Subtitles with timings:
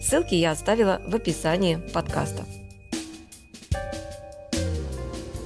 [0.00, 2.44] Ссылки я оставила в описании подкаста.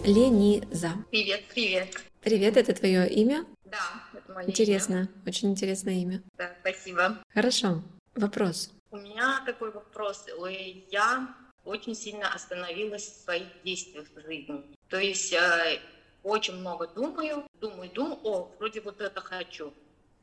[0.05, 0.91] Лениза.
[1.11, 1.89] Привет, привет.
[2.21, 3.45] Привет, это твое имя?
[3.65, 3.79] Да,
[4.13, 5.09] это мое Интересно, имя.
[5.27, 6.23] очень интересное имя.
[6.39, 7.19] Да, спасибо.
[7.33, 7.83] Хорошо.
[8.15, 8.71] Вопрос.
[8.91, 10.27] У меня такой вопрос.
[10.39, 11.35] Ой, Я
[11.65, 14.63] очень сильно остановилась в своих действиях в жизни.
[14.89, 15.81] То есть э,
[16.23, 19.73] очень много думаю, думаю, думаю, о, вроде вот это хочу.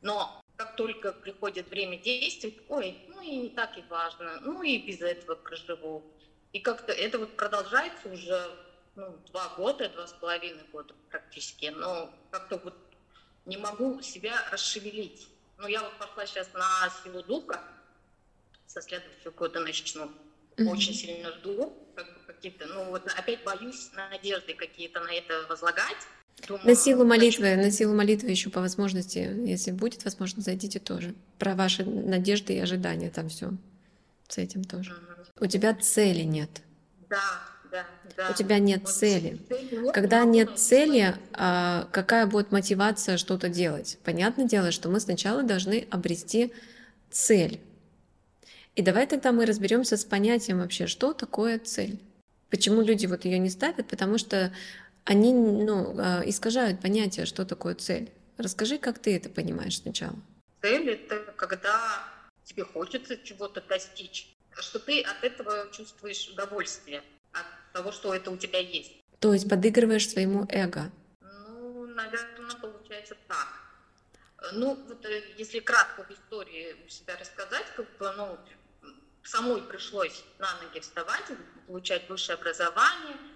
[0.02, 4.78] Но как только приходит время действовать, ой, ну и не так и важно, ну и
[4.78, 6.04] без этого проживу.
[6.52, 8.50] И как-то это вот продолжается уже
[8.94, 12.74] ну, два года, два с половиной года практически, но как-то вот
[13.46, 15.28] не могу себя расшевелить.
[15.58, 17.62] Ну, я вот пошла сейчас на силу духа,
[18.66, 20.10] со следующего года начну.
[20.56, 20.68] Mm-hmm.
[20.68, 26.06] Очень сильно жду, как бы какие-то, ну вот опять боюсь надежды какие-то на это возлагать,
[26.46, 31.14] Думаю, на силу молитвы, на силу молитвы еще по возможности, если будет возможность, зайдите тоже.
[31.38, 33.52] Про ваши надежды и ожидания там все
[34.28, 34.92] с этим тоже.
[34.92, 35.44] Угу.
[35.44, 36.50] У тебя цели нет.
[37.08, 38.30] Да, да, да.
[38.30, 39.40] У тебя нет вот цели.
[39.50, 43.98] Нет, Когда нет цели, а, какая будет мотивация что-то делать?
[44.04, 46.52] Понятное дело, что мы сначала должны обрести
[47.10, 47.60] цель.
[48.74, 52.00] И давай тогда мы разберемся с понятием вообще, что такое цель.
[52.50, 53.86] Почему люди вот ее не ставят?
[53.88, 54.52] Потому что
[55.04, 58.12] они ну, а, искажают понятие, что такое цель.
[58.38, 60.16] Расскажи, как ты это понимаешь сначала.
[60.60, 62.04] Цель— это когда
[62.44, 68.36] тебе хочется чего-то достичь, что ты от этого чувствуешь удовольствие, от того, что это у
[68.36, 68.92] тебя есть.
[69.18, 70.90] То есть подыгрываешь своему эго?
[71.20, 73.48] Ну, наверное, получается так.
[74.54, 78.38] Ну, вот э, если кратко в истории себя рассказать, как бы, ну,
[79.22, 81.24] самой пришлось на ноги вставать,
[81.66, 83.16] получать высшее образование—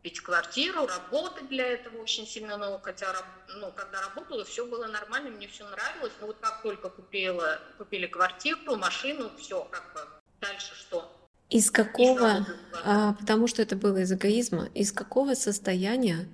[0.00, 3.12] купить квартиру, работать для этого очень сильно, но хотя,
[3.56, 8.06] ну, когда работала, все было нормально, мне все нравилось, но вот как только купила, купили
[8.06, 10.00] квартиру, машину, все, как бы,
[10.40, 11.14] дальше что?
[11.50, 12.46] Из какого,
[12.84, 16.28] а, потому что это было из эгоизма, из какого состояния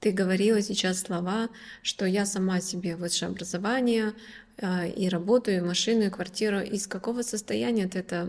[0.00, 1.48] ты говорила сейчас слова,
[1.82, 4.12] что я сама себе высшее образование
[4.60, 6.60] а, и работаю, и машину, и квартиру.
[6.60, 8.28] Из какого состояния ты это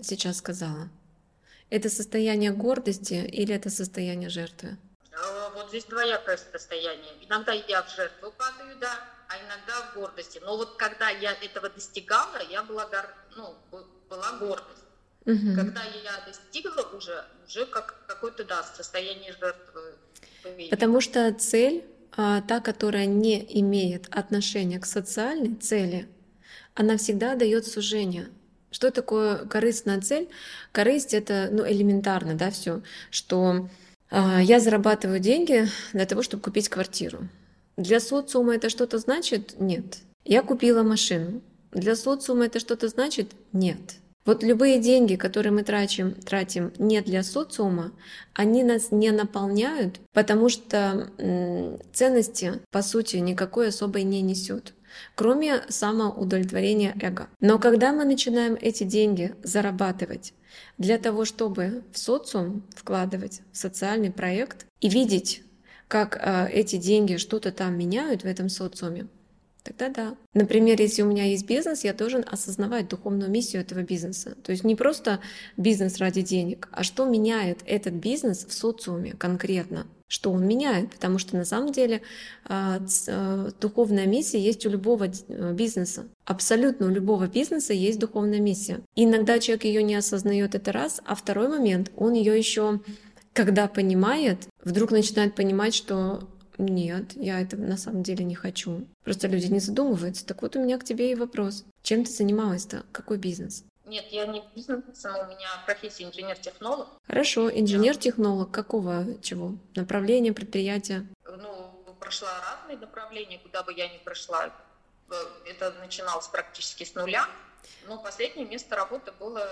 [0.00, 0.90] сейчас сказала?
[1.72, 4.76] Это состояние гордости или это состояние жертвы?
[5.16, 7.14] А, вот здесь двоякое состояние.
[7.22, 8.92] Иногда я в жертву падаю, да,
[9.26, 10.38] а иногда в гордости.
[10.44, 13.08] Но вот когда я этого достигала, я была, гор...
[13.36, 13.54] ну,
[14.10, 14.84] была гордость.
[15.24, 15.56] Угу.
[15.56, 19.94] Когда я достигла уже, уже как какое-то, да, состояние жертвы.
[20.68, 26.06] Потому что цель, а, та, которая не имеет отношения к социальной цели,
[26.74, 28.28] она всегда дает сужение.
[28.72, 30.28] Что такое корыстная цель?
[30.72, 33.68] Корысть это ну, элементарно, да, все, что
[34.10, 37.28] э, я зарабатываю деньги для того, чтобы купить квартиру.
[37.76, 39.60] Для социума это что-то значит?
[39.60, 39.98] Нет.
[40.24, 41.42] Я купила машину.
[41.70, 43.32] Для социума это что-то значит?
[43.52, 43.96] Нет.
[44.24, 47.92] Вот любые деньги, которые мы тратим, тратим не для социума,
[48.34, 54.74] они нас не наполняют, потому что м, ценности, по сути, никакой особой не несет
[55.14, 57.28] кроме самоудовлетворения эго.
[57.40, 60.34] Но когда мы начинаем эти деньги зарабатывать
[60.78, 65.42] для того, чтобы в социум вкладывать в социальный проект и видеть,
[65.88, 69.06] как э, эти деньги что-то там меняют в этом социуме,
[69.64, 70.16] Тогда да.
[70.34, 74.36] Например, если у меня есть бизнес, я должен осознавать духовную миссию этого бизнеса.
[74.42, 75.20] То есть не просто
[75.56, 79.86] бизнес ради денег, а что меняет этот бизнес в социуме конкретно.
[80.08, 82.02] Что он меняет, потому что на самом деле
[82.44, 86.04] а, а, духовная миссия есть у любого э, бизнеса.
[86.26, 88.80] Абсолютно у любого бизнеса есть духовная миссия.
[88.94, 92.80] Иногда человек ее не осознает, это раз, а второй момент, он ее еще
[93.32, 98.86] когда понимает, вдруг начинает понимать, что нет, я это на самом деле не хочу.
[99.04, 100.26] Просто люди не задумываются.
[100.26, 101.64] Так вот у меня к тебе и вопрос.
[101.82, 102.84] Чем ты занималась-то?
[102.92, 103.64] Какой бизнес?
[103.86, 106.88] Нет, я не бизнес, у меня профессия инженер-технолог.
[107.06, 109.56] Хорошо, инженер-технолог какого чего?
[109.74, 111.06] Направления, предприятия?
[111.26, 114.50] Ну, прошла разные направления, куда бы я ни прошла.
[115.10, 115.14] Э,
[115.46, 117.26] это начиналось практически с нуля.
[117.86, 119.46] Но последнее место работы было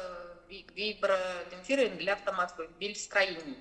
[0.49, 3.59] вибродемпфиры для автоматов в бельстроении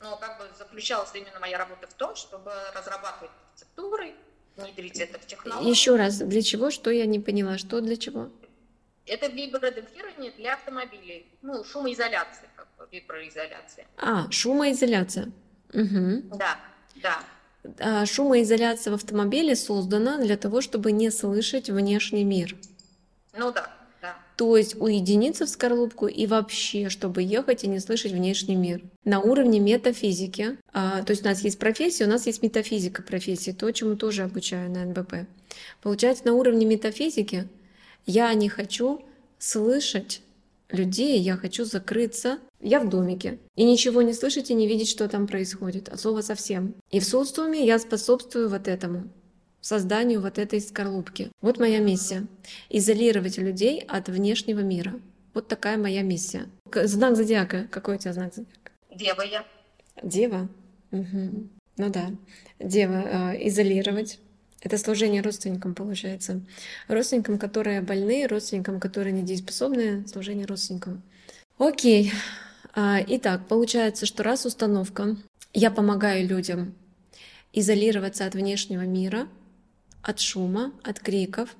[0.00, 4.14] но как бы заключалась именно моя работа в том, чтобы разрабатывать рецептуры,
[4.56, 5.70] внедрить это в технологию.
[5.70, 8.30] Еще раз, для чего, что я не поняла, что для чего?
[9.06, 11.26] Это вибродемпфирование для автомобилей.
[11.42, 13.86] Ну, шумоизоляция, как бы, виброизоляция.
[13.98, 15.30] А, шумоизоляция.
[15.72, 16.36] Угу.
[16.36, 16.58] Да,
[16.96, 17.20] да.
[17.78, 22.56] А, шумоизоляция в автомобиле создана для того, чтобы не слышать внешний мир.
[23.32, 23.75] Ну да, да.
[24.36, 28.82] То есть уединиться в скорлупку и вообще, чтобы ехать и не слышать внешний мир.
[29.04, 33.52] На уровне метафизики, а, то есть у нас есть профессия, у нас есть метафизика профессии,
[33.52, 35.26] то, чему тоже обучаю на НБП.
[35.82, 37.48] Получается, на уровне метафизики
[38.04, 39.02] я не хочу
[39.38, 40.20] слышать
[40.70, 42.38] людей, я хочу закрыться.
[42.60, 43.38] Я в домике.
[43.54, 45.88] И ничего не слышать и не видеть, что там происходит.
[45.88, 46.74] От слова совсем.
[46.90, 49.08] И в социуме я способствую вот этому
[49.66, 51.30] созданию вот этой скорлупки.
[51.40, 52.26] Вот моя миссия.
[52.70, 55.00] Изолировать людей от внешнего мира.
[55.34, 56.46] Вот такая моя миссия.
[56.72, 57.66] Знак зодиака.
[57.70, 58.70] Какой у тебя знак зодиака?
[58.94, 59.44] Дева я.
[60.02, 60.48] Дева?
[60.92, 61.48] Угу.
[61.78, 62.10] Ну да.
[62.58, 63.32] Дева.
[63.34, 64.18] Э, изолировать
[64.66, 66.40] это служение родственникам получается.
[66.88, 71.02] Родственникам, которые больны, родственникам, которые недееспособны, служение родственникам.
[71.58, 72.12] Окей.
[72.74, 75.16] А, итак, получается, что раз установка,
[75.52, 76.74] я помогаю людям
[77.52, 79.28] изолироваться от внешнего мира,
[80.06, 81.50] от шума, от криков,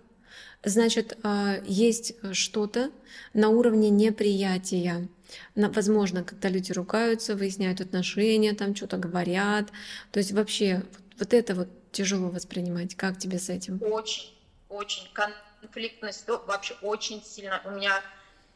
[0.63, 2.93] значит, а, есть что-то
[3.35, 5.09] на уровне неприятия.
[5.57, 9.71] Возможно, когда люди ругаются, выясняют отношения, там что-то говорят.
[10.13, 10.85] То есть вообще
[11.19, 12.95] вот это вот тяжело воспринимать.
[12.95, 13.83] Как тебе с этим?
[13.83, 14.33] Очень,
[14.69, 15.09] очень.
[15.13, 17.61] Конфликтность вообще очень сильно.
[17.65, 18.01] У меня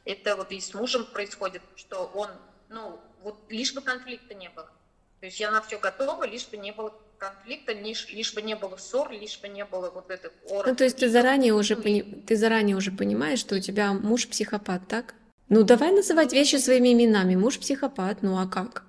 [0.04, 2.30] это вот и с мужем происходит, что он,
[2.68, 4.70] ну, вот лишь бы конфликта не было.
[5.20, 8.56] То есть я на все готова, лишь бы не было конфликта, лишь, лишь бы не
[8.56, 10.66] было ссор, лишь бы не было вот этих ор.
[10.66, 12.02] Ну, то есть ты заранее уже пони...
[12.26, 15.14] ты заранее уже понимаешь, что у тебя муж психопат, так?
[15.50, 17.36] Ну, давай называть вещи своими именами.
[17.36, 18.84] Муж психопат, ну а как?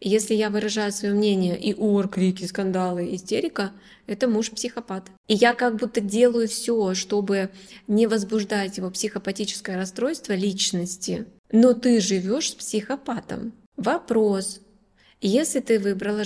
[0.00, 3.72] Если я выражаю свое мнение и ор, крики, скандалы, истерика,
[4.06, 5.04] это муж психопат.
[5.28, 7.50] И я как будто делаю все, чтобы
[7.86, 11.26] не возбуждать его психопатическое расстройство личности.
[11.52, 13.52] Но ты живешь с психопатом.
[13.76, 14.60] Вопрос.
[15.20, 16.22] Если ты выбрала,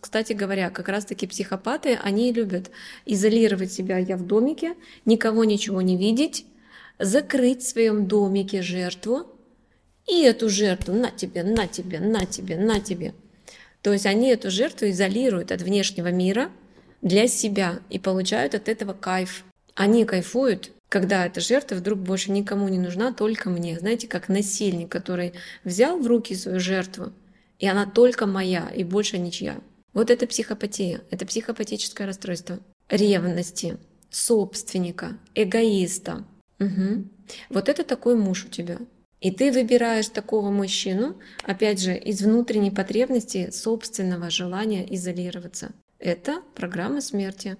[0.00, 2.70] кстати говоря, как раз-таки психопаты, они любят
[3.04, 6.46] изолировать себя, я в домике, никого ничего не видеть,
[6.98, 9.26] закрыть в своем домике жертву,
[10.06, 13.14] и эту жертву на тебе, на тебе, на тебе, на тебе.
[13.82, 16.50] То есть они эту жертву изолируют от внешнего мира
[17.02, 19.44] для себя и получают от этого кайф.
[19.74, 23.78] Они кайфуют, когда эта жертва вдруг больше никому не нужна, только мне.
[23.78, 25.34] Знаете, как насильник, который
[25.64, 27.12] взял в руки свою жертву,
[27.58, 29.60] и она только моя, и больше ничья.
[29.92, 32.58] Вот это психопатия, это психопатическое расстройство
[32.90, 33.78] ревности,
[34.10, 36.24] собственника, эгоиста.
[36.60, 37.04] Угу.
[37.50, 38.78] Вот это такой муж у тебя.
[39.20, 45.72] И ты выбираешь такого мужчину, опять же, из внутренней потребности собственного желания изолироваться.
[45.98, 47.56] Это программа смерти.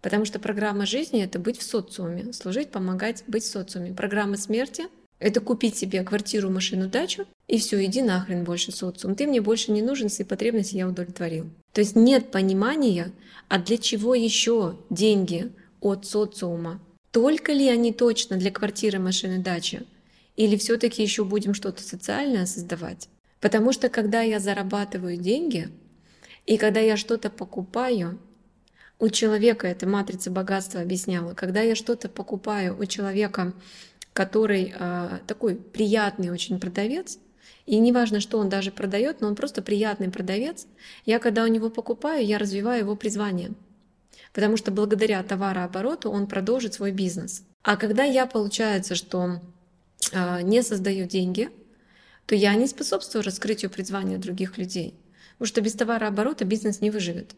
[0.00, 3.92] Потому что программа жизни— это быть в социуме, служить, помогать, быть в социуме.
[3.92, 4.84] Программа смерти—
[5.18, 9.14] это купить себе квартиру, машину, дачу, и все, иди нахрен больше социум.
[9.14, 11.48] Ты мне больше не нужен, свои потребности я удовлетворил.
[11.72, 13.12] То есть нет понимания,
[13.48, 16.80] а для чего еще деньги от социума?
[17.12, 19.84] Только ли они точно для квартиры, машины, дачи?
[20.36, 23.08] Или все-таки еще будем что-то социальное создавать?
[23.40, 25.68] Потому что когда я зарабатываю деньги,
[26.46, 28.18] и когда я что-то покупаю,
[28.98, 33.52] у человека, это матрица богатства объясняла, когда я что-то покупаю у человека,
[34.12, 37.18] который э, такой приятный очень продавец,
[37.66, 40.66] и неважно, что он даже продает, но он просто приятный продавец,
[41.04, 43.52] я когда у него покупаю, я развиваю его призвание.
[44.32, 47.44] Потому что благодаря товарообороту он продолжит свой бизнес.
[47.62, 49.40] А когда я, получается, что
[50.12, 51.50] а, не создаю деньги,
[52.26, 54.94] то я не способствую раскрытию призвания других людей.
[55.38, 57.34] Потому что без товарооборота бизнес не выживет.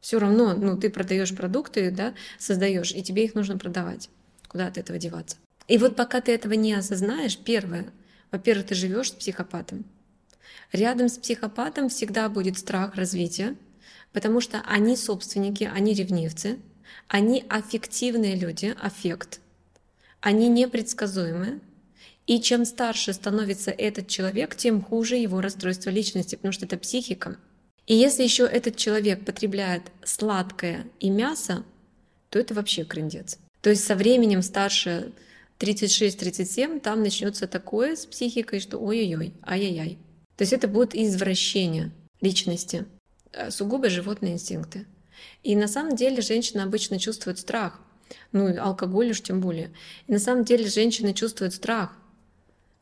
[0.00, 4.10] Все равно, ну, ты продаешь продукты, да, создаешь, и тебе их нужно продавать.
[4.48, 5.36] Куда от этого деваться?
[5.68, 7.92] И вот пока ты этого не осознаешь, первое,
[8.32, 9.84] во-первых, ты живешь с психопатом.
[10.72, 13.54] Рядом с психопатом всегда будет страх развития,
[14.12, 16.58] потому что они собственники, они ревнивцы,
[17.08, 19.40] они аффективные люди, аффект,
[20.20, 21.60] они непредсказуемые,
[22.26, 27.36] и чем старше становится этот человек, тем хуже его расстройство личности, потому что это психика.
[27.86, 31.64] И если еще этот человек потребляет сладкое и мясо,
[32.30, 33.38] то это вообще крындец.
[33.60, 35.12] То есть со временем старше
[35.62, 39.98] 36-37 там начнется такое с психикой, что ой-ой-ой, ай-яй-яй.
[40.36, 42.86] То есть это будет извращение личности,
[43.32, 44.86] э, сугубо животные инстинкты.
[45.44, 47.80] И на самом деле женщина обычно чувствует страх,
[48.32, 49.72] ну алкоголь уж тем более.
[50.08, 51.96] И на самом деле женщина чувствует страх,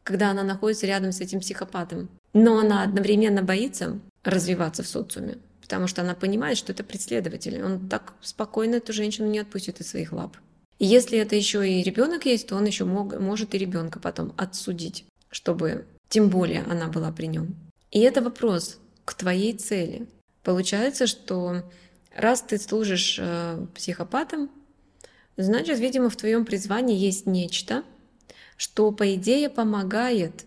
[0.02, 2.08] когда она находится рядом с этим психопатом.
[2.32, 7.62] Но она одновременно боится развиваться в социуме, потому что она понимает, что это преследователь.
[7.62, 10.36] Он так спокойно эту женщину не отпустит из своих лап.
[10.80, 14.32] И если это еще и ребенок есть, то он еще мог, может и ребенка потом
[14.38, 17.54] отсудить, чтобы тем более она была при нем.
[17.90, 20.08] И это вопрос к твоей цели.
[20.42, 21.70] Получается, что
[22.16, 24.50] раз ты служишь э, психопатом,
[25.36, 27.84] значит, видимо, в твоем призвании есть нечто,
[28.56, 30.46] что, по идее, помогает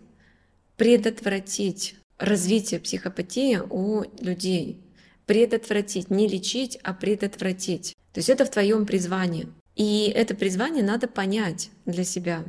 [0.76, 4.80] предотвратить развитие психопатии у людей.
[5.26, 7.94] Предотвратить, не лечить, а предотвратить.
[8.12, 9.46] То есть это в твоем призвании.
[9.76, 12.44] И это призвание надо понять для себя.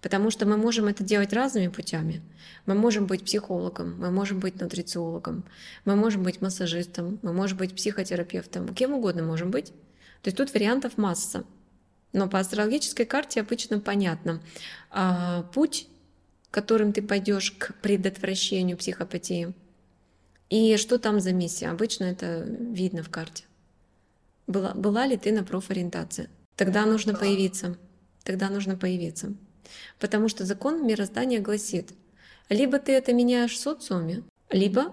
[0.00, 2.22] Потому что мы можем это делать разными путями.
[2.66, 5.44] Мы можем быть психологом, мы можем быть нутрициологом,
[5.84, 9.72] мы можем быть массажистом, мы можем быть психотерапевтом, кем угодно можем быть.
[10.22, 11.44] То есть тут вариантов масса.
[12.12, 14.40] Но по астрологической карте обычно понятно.
[14.90, 15.88] А, путь,
[16.50, 19.52] которым ты пойдешь к предотвращению психопатии,
[20.48, 21.68] и что там за миссия.
[21.68, 23.44] Обычно это видно в карте.
[24.46, 26.30] Была, была ли ты на профориентации?
[26.58, 27.78] Тогда нужно появиться.
[28.24, 29.32] Тогда нужно появиться.
[30.00, 31.92] Потому что закон мироздания гласит,
[32.48, 34.92] либо ты это меняешь в социуме, либо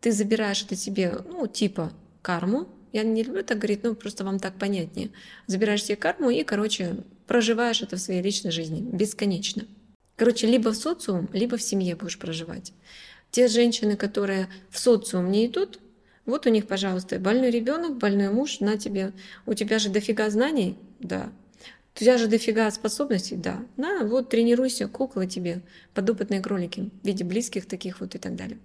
[0.00, 2.68] ты забираешь это себе, ну, типа карму.
[2.92, 5.10] Я не люблю так говорить, ну, просто вам так понятнее.
[5.46, 6.96] Забираешь себе карму и, короче,
[7.28, 9.66] проживаешь это в своей личной жизни бесконечно.
[10.16, 12.72] Короче, либо в социум, либо в семье будешь проживать.
[13.30, 15.78] Те женщины, которые в социум не идут,
[16.28, 19.12] вот у них, пожалуйста, больной ребенок, больной муж, на тебе.
[19.46, 21.32] У тебя же дофига знаний, да.
[21.94, 23.64] У тебя же дофига способностей, да.
[23.76, 25.62] На, вот тренируйся, куклы тебе,
[25.94, 28.58] подопытные кролики в виде близких таких вот и так далее.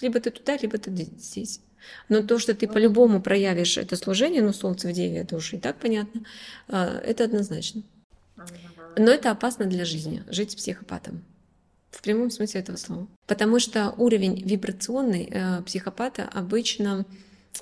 [0.00, 1.60] Либо ты туда, либо ты здесь.
[2.08, 5.58] Но то, что ты по-любому проявишь это служение, ну, солнце в деве, это уж и
[5.58, 6.22] так понятно,
[6.68, 7.82] а, это однозначно.
[8.96, 11.22] Но это опасно для жизни, жить психопатом.
[11.90, 13.08] В прямом смысле этого слова.
[13.26, 17.04] Потому что уровень вибрационный э, психопата обычно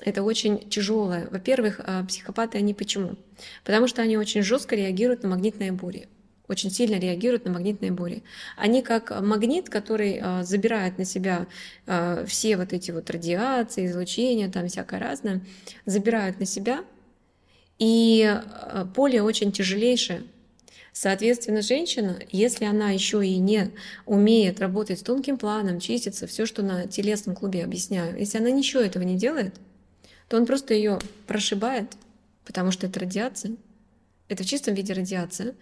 [0.01, 1.27] это очень тяжелое.
[1.29, 3.15] Во-первых, э, психопаты они почему?
[3.63, 6.07] Потому что они очень жестко реагируют на магнитные бури
[6.49, 8.23] очень сильно реагируют на магнитные бури.
[8.57, 11.45] Они как магнит, который э, забирает на себя
[11.85, 15.41] э, все вот эти вот радиации, излучения, там всякое разное,
[15.85, 16.83] забирают на себя,
[17.77, 20.23] и э, поле очень тяжелейшее.
[20.91, 23.71] Соответственно, женщина, если она еще и не
[24.07, 28.81] умеет работать с тонким планом, чиститься, все, что на телесном клубе объясняю, если она ничего
[28.81, 29.55] этого не делает,
[30.27, 31.93] то он просто ее прошибает,
[32.49, 33.57] потому что это радиация,
[34.27, 35.53] это в чистом виде радиация,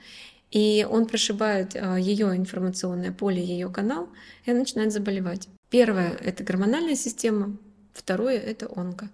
[0.51, 4.07] и он прошибает а, ее информационное поле, ее канал,
[4.45, 5.49] и она начинает заболевать.
[5.69, 7.57] Первое— это гормональная система,
[7.91, 9.09] второе— это онко.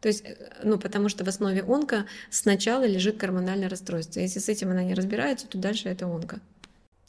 [0.00, 4.20] То есть, э, ну, потому что в основе онко сначала лежит гормональное расстройство.
[4.20, 6.40] Если с этим она не разбирается, то дальше это онко.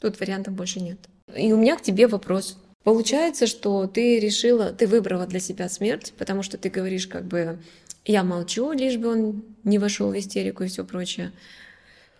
[0.00, 0.98] Тут вариантов больше нет.
[1.34, 2.58] И у меня к тебе вопрос.
[2.82, 7.58] Получается, что ты решила, ты выбрала для себя смерть, потому что ты говоришь как бы
[8.04, 11.32] я молчу, лишь бы он не вошел в истерику и все прочее.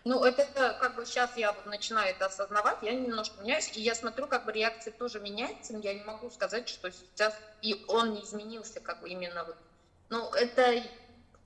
[0.04, 0.44] Ну, это
[0.80, 4.44] как бы сейчас я вот начинаю это осознавать, я немножко меняюсь, и я смотрю, как
[4.44, 9.00] бы реакция тоже меняется, я не могу сказать, что сейчас и он не изменился, как
[9.00, 9.56] бы именно вот
[10.10, 10.82] ну, это,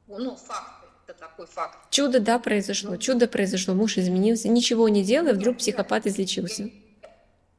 [0.09, 1.79] ну, факт, это такой факт.
[1.91, 6.71] Чудо, да, произошло, ну, чудо произошло, муж изменился, ничего не делая, вдруг психопат излечился.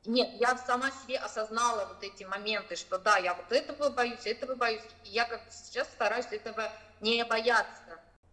[0.06, 4.56] Нет, я сама себе осознала вот эти моменты, что да, я вот этого боюсь, этого
[4.56, 4.82] боюсь.
[5.06, 7.82] И я как сейчас стараюсь этого не бояться,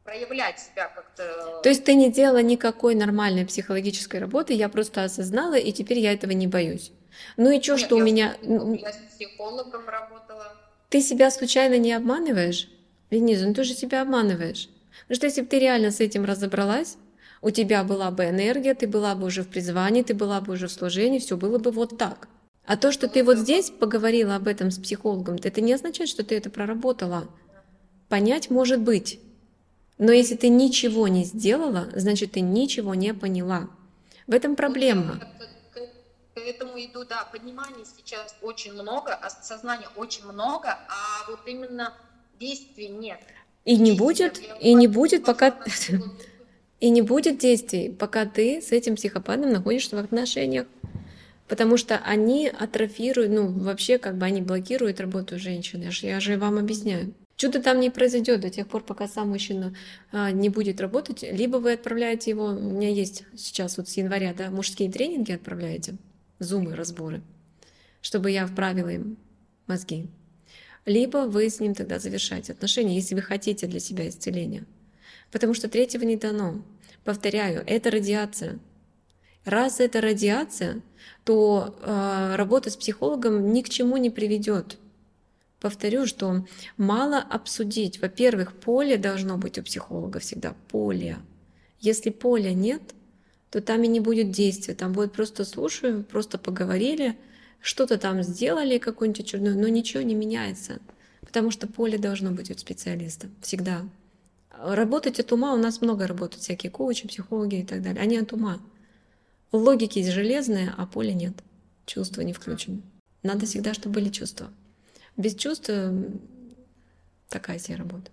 [0.05, 1.61] проявлять себя как-то.
[1.63, 6.13] То есть ты не делала никакой нормальной психологической работы, я просто осознала, и теперь я
[6.13, 6.93] этого не боюсь.
[7.37, 8.37] Ну и что, что у меня...
[8.43, 10.57] Я с психологом работала.
[10.89, 12.69] Ты себя случайно не обманываешь?
[13.11, 14.69] Вениза, ну ты же себя обманываешь.
[15.03, 16.97] Потому что если бы ты реально с этим разобралась,
[17.43, 20.69] у тебя была бы энергия, ты была бы уже в призвании, ты была бы уже
[20.69, 22.28] в служении, все было бы вот так.
[22.64, 26.25] А то, что ты вот здесь поговорила об этом с психологом, это не означает, что
[26.25, 27.28] ты это проработала.
[28.09, 29.21] Понять может быть.
[29.99, 33.69] Но если ты ничего не сделала, значит, ты ничего не поняла.
[34.26, 35.21] В этом проблема
[36.37, 41.95] к этому иду, да, понимания сейчас очень много, осознания очень много, а вот именно
[42.38, 43.21] действий нет.
[43.64, 45.57] И не будет, и не будет, пока...
[46.80, 50.66] И не будет действий, пока ты с этим психопатом находишься в отношениях.
[51.49, 55.90] Потому что они атрофируют, ну, вообще, как бы они блокируют работу женщины.
[56.02, 57.14] Я же, вам объясняю.
[57.37, 59.75] Чудо там не произойдет до тех пор, пока сам мужчина
[60.11, 61.23] а, не будет работать.
[61.23, 65.97] Либо вы отправляете его, у меня есть сейчас вот с января, да, мужские тренинги отправляете
[66.38, 67.23] зумы, разборы,
[68.00, 69.18] чтобы я вправила им
[69.66, 70.09] мозги.
[70.87, 74.64] Либо вы с ним тогда завершаете отношения, если вы хотите для себя исцеления.
[75.30, 76.62] Потому что третьего не дано.
[77.04, 78.59] Повторяю, это радиация.
[79.45, 80.83] Раз это радиация,
[81.25, 84.78] то э, работа с психологом ни к чему не приведет.
[85.61, 86.45] Повторю, что
[86.76, 88.00] мало обсудить.
[88.00, 90.54] Во-первых, поле должно быть у психолога всегда.
[90.68, 91.16] Поле.
[91.80, 92.83] Если поля нет,
[93.50, 94.75] то там и не будет действия.
[94.75, 97.16] Там будет просто слушаю, просто поговорили,
[97.61, 100.80] что-то там сделали, какую-нибудь очередную, но ничего не меняется.
[101.21, 103.28] Потому что поле должно быть у специалиста.
[103.40, 103.83] Всегда.
[104.63, 108.03] Работать от ума у нас много работают, всякие коучи, психологи и так далее.
[108.03, 108.59] Они от ума.
[109.53, 111.35] Логики железные, а поле нет.
[111.85, 112.83] Чувства не включены.
[113.23, 114.51] Надо всегда, чтобы были чувства.
[115.17, 115.71] Без чувств
[117.29, 118.11] такая себе работа.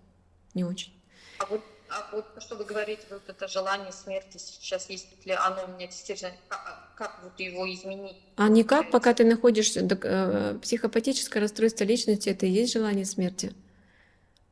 [0.53, 0.93] Не очень.
[1.39, 5.65] А вот, а вот что вы говорите, вот это желание смерти сейчас есть ли оно
[5.65, 8.17] у меня действительно, как, а, как вот его изменить?
[8.35, 13.53] А никак, пока ты находишься, э, психопатическое расстройство личности, это и есть желание смерти.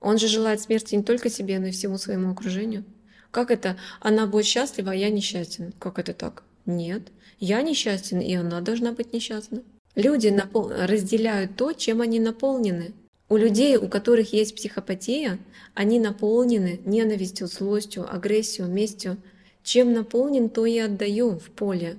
[0.02, 2.84] Он же желает смерти не только себе, но и всему своему окружению.
[3.30, 3.78] Как это?
[4.02, 5.74] Она будет счастлива, а я несчастен.
[5.80, 6.44] Как это так?
[6.66, 7.04] Нет.
[7.40, 9.62] Я несчастен, и она должна быть несчастна.
[9.96, 10.70] Люди напол...
[10.70, 12.94] разделяют то, чем они наполнены.
[13.30, 15.40] У людей, у которых есть психопатия,
[15.74, 19.18] они наполнены ненавистью, злостью, агрессией, местью.
[19.64, 21.98] Чем наполнен, то и отдаю в поле.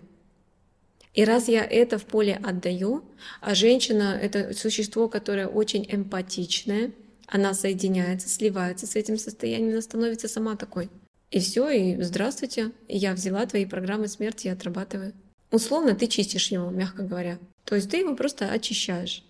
[1.14, 3.04] И раз я это в поле отдаю,
[3.40, 6.90] а женщина— это существо, которое очень эмпатичное,
[7.32, 10.90] она соединяется, сливается с этим состоянием, она становится сама такой.
[11.30, 15.14] И все, и здравствуйте, я взяла твои программы смерти и отрабатываю.
[15.50, 17.38] Условно ты чистишь его, мягко говоря.
[17.64, 19.24] То есть ты его просто очищаешь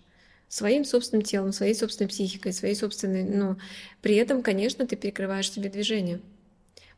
[0.49, 3.57] своим собственным телом, своей собственной психикой, своей собственной, но
[4.01, 6.19] при этом, конечно, ты перекрываешь себе движение.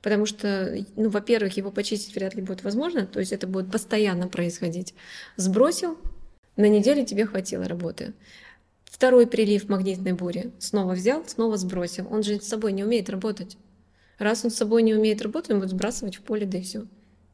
[0.02, 4.28] Потому что, ну, во-первых, его почистить вряд ли будет возможно, то есть это будет постоянно
[4.28, 4.96] происходить.
[5.36, 6.00] Сбросил,
[6.56, 8.14] на неделю тебе хватило работы.
[8.96, 10.54] Второй прилив магнитной бури.
[10.58, 12.08] Снова взял, снова сбросил.
[12.10, 13.58] Он же с собой не умеет работать.
[14.20, 16.86] Раз он с собой не умеет работать, он будет сбрасывать в поле, да и все.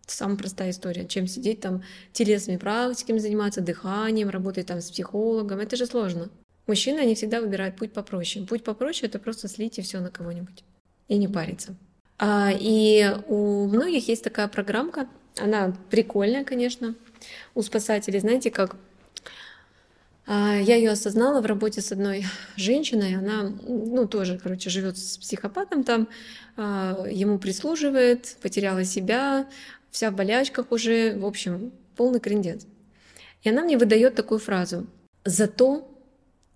[0.07, 5.59] Самая простая история, чем сидеть там телесными практиками заниматься, дыханием, работать там с психологом.
[5.59, 6.29] Это же сложно.
[6.65, 8.43] Мужчины, они всегда выбирают путь попроще.
[8.47, 10.63] Путь попроще— это просто слить все на кого-нибудь.
[11.09, 11.75] И не париться.
[12.17, 16.95] А, и у многих есть такая программка, она прикольная, конечно,
[17.53, 18.19] у спасателей.
[18.19, 18.77] Знаете, как
[20.33, 23.17] я ее осознала в работе с одной женщиной.
[23.17, 26.07] Она, ну, тоже, короче, живет с психопатом там,
[26.57, 29.47] а, ему прислуживает, потеряла себя,
[29.89, 32.65] вся в болячках уже, в общем, полный крендец.
[33.43, 34.87] И она мне выдает такую фразу.
[35.25, 35.87] Зато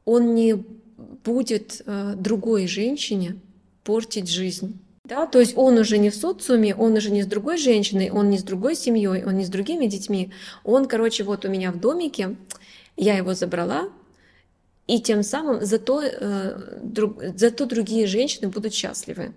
[0.06, 3.38] он не будет э, другой женщине
[3.84, 4.80] портить жизнь.
[5.04, 8.30] Да, то есть он уже не в социуме, он уже не с другой женщиной, он
[8.30, 10.32] не с другой семьей, он не с другими детьми.
[10.64, 12.36] Он, короче, вот у меня в домике,
[12.98, 13.90] я его забрала,
[14.88, 19.34] и тем самым зато, э, друг, зато другие женщины будут счастливы.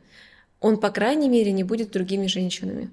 [0.60, 2.90] Он, по крайней мере, не будет другими женщинами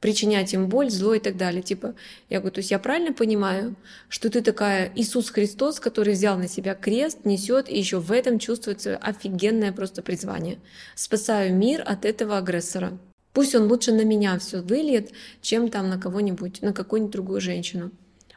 [0.00, 1.62] причинять им боль, зло и так далее.
[1.62, 1.94] Типа,
[2.28, 3.74] я говорю, то есть я правильно понимаю,
[4.08, 8.38] что ты такая Иисус Христос, который взял на себя крест, несет, и еще в этом
[8.38, 10.58] чувствуется офигенное просто призвание.
[10.94, 12.98] Спасаю мир от этого агрессора.
[13.32, 15.10] Пусть он лучше на меня все выльет,
[15.42, 17.90] чем там на кого-нибудь, на какую-нибудь другую женщину.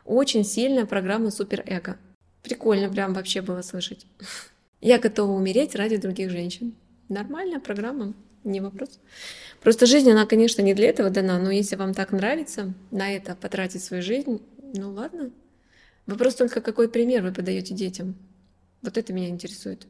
[0.10, 1.96] Очень сильная программа суперэго.
[2.42, 4.08] Прикольно прям вообще было слышать.
[4.82, 6.74] Я готова умереть ради других женщин.
[7.10, 9.00] Нормальная программа, не вопрос.
[9.62, 13.36] Просто жизнь, она, конечно, не для этого дана, но если вам так нравится на это
[13.36, 14.42] потратить свою жизнь,
[14.74, 15.30] ну ладно.
[16.08, 18.16] Вопрос только, какой пример вы подаете детям.
[18.82, 19.86] Вот это меня интересует.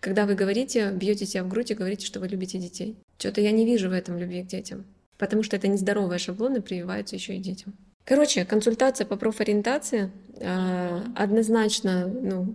[0.00, 2.96] Когда вы говорите, бьете себя в грудь и говорите, что вы любите детей.
[3.18, 4.86] Что-то я не вижу в этом любви к детям.
[5.18, 7.74] Потому что это нездоровые шаблоны прививаются еще и детям.
[8.08, 12.54] Короче, консультация по профориентации э, однозначно, ну,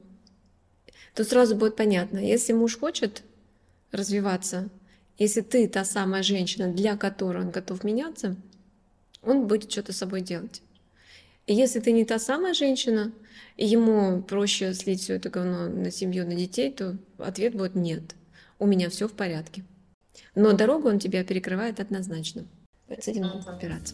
[1.14, 2.18] тут сразу будет понятно.
[2.18, 3.22] Если муж хочет
[3.92, 4.70] развиваться,
[5.20, 8.36] если ты та самая женщина, для которой он готов меняться,
[9.22, 10.64] он будет что-то с собой делать.
[11.46, 13.12] И если ты не та самая женщина,
[13.56, 18.16] и ему проще слить все это говно на семью, на детей, то ответ будет нет.
[18.58, 19.64] У меня все в порядке.
[20.34, 22.48] Но дорогу он тебя перекрывает однозначно.
[22.90, 23.94] С этим надо разбираться.